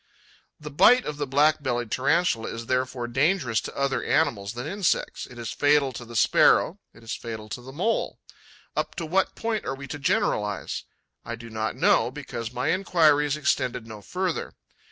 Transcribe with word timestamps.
The 0.59 0.71
bite 0.71 1.05
of 1.05 1.17
the 1.17 1.27
Black 1.27 1.61
bellied 1.61 1.91
Tarantula 1.91 2.49
is 2.51 2.65
therefore 2.65 3.07
dangerous 3.07 3.61
to 3.61 3.77
other 3.77 4.03
animals 4.03 4.53
than 4.53 4.65
insects: 4.65 5.27
it 5.27 5.37
is 5.37 5.51
fatal 5.51 5.91
to 5.91 6.05
the 6.05 6.15
Sparrow, 6.15 6.79
it 6.91 7.03
is 7.03 7.13
fatal 7.13 7.47
to 7.49 7.61
the 7.61 7.71
Mole. 7.71 8.17
Up 8.75 8.95
to 8.95 9.05
what 9.05 9.35
point 9.35 9.63
are 9.63 9.75
we 9.75 9.85
to 9.89 9.99
generalize? 9.99 10.85
I 11.23 11.35
do 11.35 11.51
not 11.51 11.75
know, 11.75 12.09
because 12.09 12.51
my 12.51 12.69
enquiries 12.69 13.37
extended 13.37 13.85
no 13.85 14.01
further. 14.01 14.55